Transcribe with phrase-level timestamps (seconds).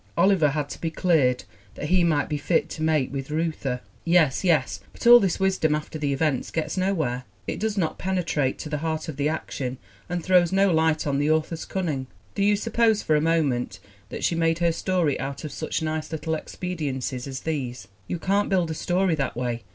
[0.17, 1.43] Oliver had to be cleared
[1.75, 3.81] that he might be fit to mate with Reuther!
[4.03, 7.23] Yes, yes; but all this wisdom after the event gets nowhere.
[7.45, 9.77] It does not penetrate to the heart of the action
[10.09, 12.07] and throws no light t on the author's cunning.
[12.33, 13.79] Do you suppose for a moment
[14.09, 17.87] that she made her story out of such nice little expediencies as these?
[18.07, 19.61] You can't build a story that way.